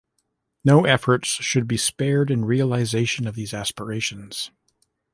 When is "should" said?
1.27-1.67